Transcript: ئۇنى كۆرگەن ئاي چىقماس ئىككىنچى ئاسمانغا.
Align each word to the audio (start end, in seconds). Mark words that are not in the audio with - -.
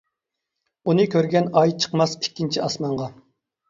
ئۇنى 0.87 1.05
كۆرگەن 1.17 1.53
ئاي 1.63 1.77
چىقماس 1.87 2.19
ئىككىنچى 2.19 2.67
ئاسمانغا. 2.69 3.17